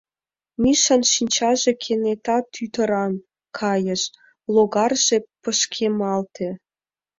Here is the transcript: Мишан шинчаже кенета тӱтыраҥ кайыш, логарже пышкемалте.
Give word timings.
Мишан 0.61 1.01
шинчаже 1.11 1.71
кенета 1.83 2.37
тӱтыраҥ 2.53 3.13
кайыш, 3.57 4.01
логарже 4.53 5.17
пышкемалте. 5.41 6.49